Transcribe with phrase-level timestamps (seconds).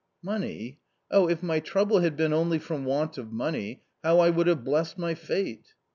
[0.23, 0.79] "Money!
[1.11, 4.63] oh, if my trouble had been only from want of money, how I would have
[4.63, 5.75] blessed my fate